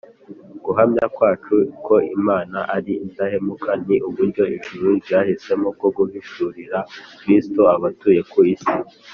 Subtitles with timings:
[0.63, 1.55] guhamya kwacu
[1.85, 6.77] ko imana ari indahemuka ni uburyo ijuru ryahisemo bwo guhishurira
[7.19, 8.73] kristo abatuye ku isi